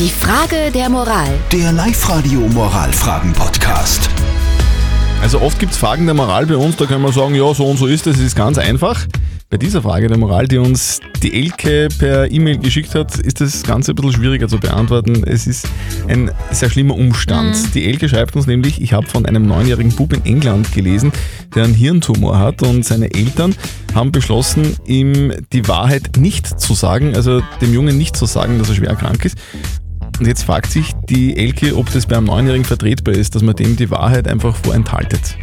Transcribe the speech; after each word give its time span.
Die 0.00 0.08
Frage 0.08 0.70
der 0.72 0.88
Moral. 0.88 1.28
Der 1.52 1.72
Live-Radio 1.72 2.40
Moralfragen-Podcast. 2.40 4.08
Also 5.20 5.42
oft 5.42 5.58
gibt 5.58 5.72
es 5.72 5.78
Fragen 5.78 6.06
der 6.06 6.14
Moral 6.14 6.46
bei 6.46 6.56
uns, 6.56 6.76
da 6.76 6.86
kann 6.86 7.02
man 7.02 7.12
sagen, 7.12 7.34
ja, 7.34 7.52
so 7.52 7.66
und 7.66 7.76
so 7.76 7.84
ist 7.84 8.06
es, 8.06 8.16
es 8.16 8.22
ist 8.28 8.34
ganz 8.34 8.56
einfach. 8.56 9.06
Bei 9.50 9.58
dieser 9.58 9.82
Frage 9.82 10.08
der 10.08 10.16
Moral, 10.16 10.48
die 10.48 10.56
uns 10.56 11.00
die 11.22 11.34
Elke 11.34 11.88
per 11.98 12.30
E-Mail 12.30 12.56
geschickt 12.56 12.94
hat, 12.94 13.18
ist 13.18 13.42
das 13.42 13.62
Ganze 13.62 13.92
ein 13.92 13.96
bisschen 13.96 14.12
schwieriger 14.12 14.48
zu 14.48 14.58
beantworten. 14.58 15.22
Es 15.26 15.46
ist 15.46 15.68
ein 16.08 16.30
sehr 16.50 16.70
schlimmer 16.70 16.94
Umstand. 16.94 17.74
Die 17.74 17.84
Elke 17.84 18.08
schreibt 18.08 18.34
uns 18.36 18.46
nämlich, 18.46 18.80
ich 18.80 18.94
habe 18.94 19.06
von 19.06 19.26
einem 19.26 19.46
neunjährigen 19.46 19.94
Bub 19.94 20.14
in 20.14 20.24
England 20.24 20.72
gelesen, 20.72 21.12
der 21.54 21.64
einen 21.64 21.74
Hirntumor 21.74 22.38
hat 22.38 22.62
und 22.62 22.86
seine 22.86 23.12
Eltern 23.12 23.54
haben 23.94 24.12
beschlossen, 24.12 24.76
ihm 24.86 25.34
die 25.52 25.68
Wahrheit 25.68 26.16
nicht 26.16 26.58
zu 26.58 26.72
sagen, 26.72 27.14
also 27.14 27.42
dem 27.60 27.74
Jungen 27.74 27.98
nicht 27.98 28.16
zu 28.16 28.24
sagen, 28.24 28.58
dass 28.58 28.70
er 28.70 28.76
schwer 28.76 28.96
krank 28.96 29.26
ist. 29.26 29.36
Und 30.20 30.26
jetzt 30.26 30.42
fragt 30.44 30.70
sich 30.70 30.92
die 31.08 31.34
Elke, 31.34 31.74
ob 31.74 31.90
das 31.94 32.04
bei 32.04 32.14
einem 32.14 32.26
Neunjährigen 32.26 32.66
vertretbar 32.66 33.14
ist, 33.14 33.34
dass 33.34 33.42
man 33.42 33.56
dem 33.56 33.76
die 33.76 33.90
Wahrheit 33.90 34.28
einfach 34.28 34.54
vorenthaltet. 34.54 35.38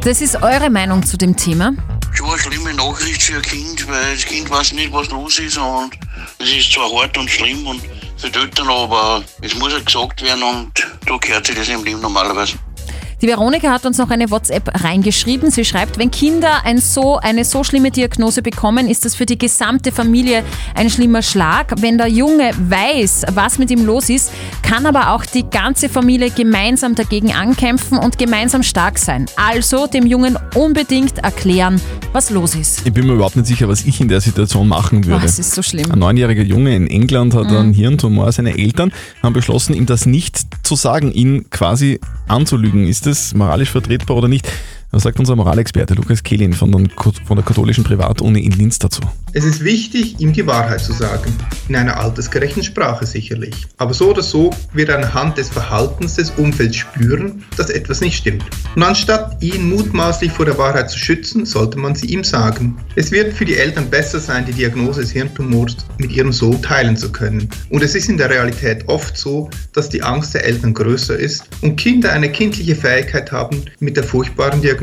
Das 0.00 0.22
ist 0.22 0.42
eure 0.42 0.70
Meinung 0.70 1.04
zu 1.04 1.18
dem 1.18 1.36
Thema. 1.36 1.74
schon 2.14 2.30
eine 2.30 2.38
schlimme 2.38 2.72
Nachricht 2.72 3.22
für 3.22 3.36
ein 3.36 3.42
Kind, 3.42 3.86
weil 3.86 4.14
das 4.14 4.24
Kind 4.24 4.48
weiß 4.48 4.72
nicht, 4.72 4.94
was 4.94 5.10
los 5.10 5.38
ist 5.38 5.58
und 5.58 5.90
es 6.38 6.50
ist 6.50 6.72
zwar 6.72 6.90
hart 6.90 7.18
und 7.18 7.28
schlimm 7.28 7.66
und 7.66 7.82
für 8.16 8.30
die 8.30 8.38
Eltern, 8.38 8.68
aber 8.68 9.22
es 9.42 9.54
muss 9.54 9.74
ja 9.74 9.78
gesagt 9.78 10.22
werden 10.22 10.42
und 10.42 10.72
da 11.06 11.16
gehört 11.18 11.46
sich 11.46 11.56
das 11.56 11.68
im 11.68 11.84
Leben 11.84 12.00
normalerweise. 12.00 12.54
Die 13.20 13.26
Veronika 13.26 13.70
hat 13.72 13.84
uns 13.84 13.98
noch 13.98 14.10
eine 14.10 14.30
WhatsApp 14.30 14.70
reingeschrieben. 14.84 15.50
Sie 15.50 15.64
schreibt, 15.64 15.98
wenn 15.98 16.12
Kinder 16.12 16.64
ein 16.64 16.78
so, 16.78 17.16
eine 17.16 17.44
so 17.44 17.64
schlimme 17.64 17.90
Diagnose 17.90 18.42
bekommen, 18.42 18.88
ist 18.88 19.04
das 19.04 19.16
für 19.16 19.26
die 19.26 19.36
gesamte 19.36 19.90
Familie 19.90 20.44
ein 20.76 20.88
schlimmer 20.88 21.22
Schlag. 21.22 21.74
Wenn 21.82 21.98
der 21.98 22.06
Junge 22.06 22.52
weiß, 22.56 23.24
was 23.34 23.58
mit 23.58 23.72
ihm 23.72 23.84
los 23.84 24.08
ist, 24.08 24.30
kann 24.62 24.86
aber 24.86 25.12
auch 25.12 25.26
die 25.26 25.42
ganze 25.50 25.88
Familie 25.88 26.30
gemeinsam 26.30 26.94
dagegen 26.94 27.32
ankämpfen 27.32 27.98
und 27.98 28.18
gemeinsam 28.18 28.62
stark 28.62 29.00
sein. 29.00 29.26
Also 29.36 29.88
dem 29.88 30.06
Jungen 30.06 30.38
unbedingt 30.54 31.18
erklären, 31.18 31.80
was 32.12 32.30
los 32.30 32.54
ist. 32.54 32.86
Ich 32.86 32.92
bin 32.92 33.04
mir 33.08 33.14
überhaupt 33.14 33.34
nicht 33.34 33.46
sicher, 33.48 33.66
was 33.68 33.84
ich 33.84 34.00
in 34.00 34.06
der 34.06 34.20
Situation 34.20 34.68
machen 34.68 35.02
Oh, 35.04 35.08
würde. 35.08 35.26
es 35.26 35.40
ist 35.40 35.56
so 35.56 35.62
schlimm. 35.62 35.90
Ein 35.90 35.98
neunjähriger 35.98 36.42
Junge 36.44 36.76
in 36.76 36.86
England 36.86 37.34
hat 37.34 37.46
einen 37.48 37.72
Hirntumor. 37.72 38.30
Seine 38.30 38.56
Eltern 38.56 38.92
haben 39.24 39.32
beschlossen, 39.32 39.74
ihm 39.74 39.86
das 39.86 40.06
nicht 40.06 40.38
zu 40.62 40.76
sagen, 40.76 41.10
ihn 41.10 41.50
quasi 41.50 41.98
anzulügen. 42.28 42.86
Ist 42.86 43.06
das 43.06 43.34
moralisch 43.34 43.70
vertretbar 43.70 44.16
oder 44.16 44.28
nicht? 44.28 44.48
Was 44.90 45.02
sagt 45.02 45.20
unser 45.20 45.36
Moralexperte 45.36 45.92
Lukas 45.92 46.22
Kehlin 46.22 46.54
von 46.54 46.72
der, 46.72 46.88
von 47.26 47.36
der 47.36 47.44
katholischen 47.44 47.84
Privatuni 47.84 48.40
in 48.40 48.52
Linz 48.52 48.78
dazu? 48.78 49.02
Es 49.34 49.44
ist 49.44 49.62
wichtig, 49.62 50.18
ihm 50.18 50.32
die 50.32 50.46
Wahrheit 50.46 50.80
zu 50.80 50.94
sagen. 50.94 51.30
In 51.68 51.76
einer 51.76 52.00
altersgerechten 52.00 52.62
Sprache 52.62 53.04
sicherlich. 53.04 53.66
Aber 53.76 53.92
so 53.92 54.08
oder 54.08 54.22
so 54.22 54.50
wird 54.72 54.88
er 54.88 54.96
anhand 54.96 55.36
des 55.36 55.50
Verhaltens 55.50 56.14
des 56.14 56.30
Umfelds 56.30 56.76
spüren, 56.76 57.44
dass 57.58 57.68
etwas 57.68 58.00
nicht 58.00 58.16
stimmt. 58.16 58.44
Und 58.74 58.82
anstatt 58.82 59.42
ihn 59.42 59.68
mutmaßlich 59.68 60.32
vor 60.32 60.46
der 60.46 60.56
Wahrheit 60.56 60.88
zu 60.88 60.98
schützen, 60.98 61.44
sollte 61.44 61.78
man 61.78 61.94
sie 61.94 62.06
ihm 62.06 62.24
sagen. 62.24 62.78
Es 62.96 63.12
wird 63.12 63.34
für 63.34 63.44
die 63.44 63.58
Eltern 63.58 63.90
besser 63.90 64.18
sein, 64.18 64.46
die 64.46 64.52
Diagnose 64.52 65.02
des 65.02 65.10
Hirntumors 65.10 65.76
mit 65.98 66.10
ihrem 66.12 66.32
Sohn 66.32 66.62
teilen 66.62 66.96
zu 66.96 67.12
können. 67.12 67.50
Und 67.68 67.82
es 67.82 67.94
ist 67.94 68.08
in 68.08 68.16
der 68.16 68.30
Realität 68.30 68.88
oft 68.88 69.18
so, 69.18 69.50
dass 69.74 69.90
die 69.90 70.02
Angst 70.02 70.32
der 70.32 70.46
Eltern 70.46 70.72
größer 70.72 71.18
ist 71.18 71.44
und 71.60 71.76
Kinder 71.76 72.10
eine 72.10 72.32
kindliche 72.32 72.74
Fähigkeit 72.74 73.30
haben, 73.30 73.62
mit 73.80 73.98
der 73.98 74.04
furchtbaren 74.04 74.62
Diagnose, 74.62 74.77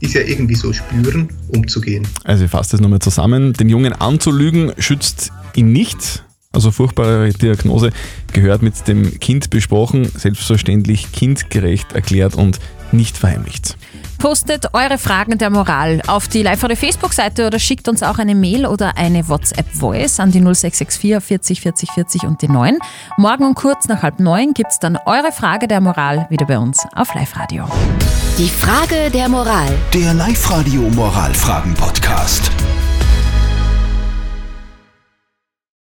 die 0.00 0.06
sie 0.06 0.18
ja 0.18 0.24
irgendwie 0.24 0.54
so 0.54 0.72
spüren, 0.72 1.28
umzugehen. 1.48 2.06
Also 2.24 2.44
ich 2.44 2.50
fasse 2.50 2.72
das 2.72 2.80
nochmal 2.80 3.00
zusammen. 3.00 3.52
Den 3.52 3.68
Jungen 3.68 3.92
anzulügen 3.92 4.72
schützt 4.78 5.32
ihn 5.54 5.72
nicht. 5.72 6.24
Also 6.52 6.72
furchtbare 6.72 7.30
Diagnose 7.30 7.90
gehört 8.32 8.62
mit 8.62 8.88
dem 8.88 9.20
Kind 9.20 9.50
besprochen, 9.50 10.06
selbstverständlich 10.06 11.12
kindgerecht 11.12 11.92
erklärt 11.92 12.34
und 12.34 12.58
nicht 12.92 13.16
verheimlicht. 13.16 13.76
Postet 14.20 14.74
eure 14.74 14.98
Fragen 14.98 15.38
der 15.38 15.48
Moral 15.48 16.02
auf 16.06 16.28
die 16.28 16.42
live 16.42 16.60
Facebook-Seite 16.60 17.46
oder 17.46 17.58
schickt 17.58 17.88
uns 17.88 18.02
auch 18.02 18.18
eine 18.18 18.34
Mail 18.34 18.66
oder 18.66 18.98
eine 18.98 19.26
WhatsApp-Voice 19.26 20.20
an 20.20 20.30
die 20.30 20.40
0664 20.40 21.22
40 21.22 21.60
40 21.62 21.90
40 21.90 22.22
und 22.24 22.42
die 22.42 22.48
9. 22.48 22.76
Morgen 23.16 23.46
um 23.46 23.54
kurz 23.54 23.88
nach 23.88 24.02
halb 24.02 24.20
neun 24.20 24.52
gibt 24.52 24.72
es 24.72 24.78
dann 24.78 24.98
eure 25.06 25.32
Frage 25.32 25.68
der 25.68 25.80
Moral 25.80 26.26
wieder 26.28 26.44
bei 26.44 26.58
uns 26.58 26.84
auf 26.94 27.14
Live-Radio. 27.14 27.64
Die 28.36 28.50
Frage 28.50 29.10
der 29.10 29.30
Moral. 29.30 29.68
Der 29.94 30.12
Live-Radio 30.12 30.82
Moralfragen-Podcast. 30.82 32.50